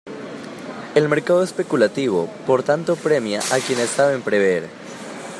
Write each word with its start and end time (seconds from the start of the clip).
El 0.95 1.07
mercado 1.09 1.43
especulativo 1.43 2.25
por 2.47 2.63
tanto 2.63 2.95
premia 2.95 3.39
a 3.51 3.59
quienes 3.59 3.91
saben 3.91 4.23
prever. 4.23 4.67